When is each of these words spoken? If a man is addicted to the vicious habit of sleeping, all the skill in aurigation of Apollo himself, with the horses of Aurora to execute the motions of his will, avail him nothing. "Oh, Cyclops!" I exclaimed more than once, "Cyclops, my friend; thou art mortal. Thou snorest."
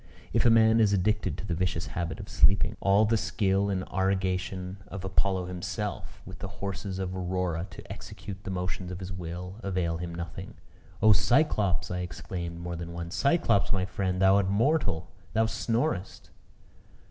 If 0.33 0.47
a 0.47 0.49
man 0.49 0.79
is 0.79 0.93
addicted 0.93 1.37
to 1.37 1.45
the 1.45 1.53
vicious 1.53 1.85
habit 1.93 2.19
of 2.19 2.27
sleeping, 2.27 2.75
all 2.79 3.05
the 3.05 3.17
skill 3.17 3.69
in 3.69 3.83
aurigation 3.83 4.77
of 4.87 5.05
Apollo 5.05 5.45
himself, 5.45 6.23
with 6.25 6.39
the 6.39 6.47
horses 6.57 6.97
of 6.97 7.15
Aurora 7.15 7.67
to 7.69 7.91
execute 7.91 8.43
the 8.43 8.49
motions 8.49 8.89
of 8.91 8.99
his 8.99 9.13
will, 9.13 9.57
avail 9.61 9.97
him 9.97 10.15
nothing. 10.15 10.55
"Oh, 11.03 11.13
Cyclops!" 11.13 11.91
I 11.91 11.99
exclaimed 11.99 12.59
more 12.61 12.75
than 12.75 12.93
once, 12.93 13.15
"Cyclops, 13.15 13.71
my 13.71 13.85
friend; 13.85 14.19
thou 14.19 14.37
art 14.37 14.49
mortal. 14.49 15.11
Thou 15.33 15.45
snorest." 15.45 16.31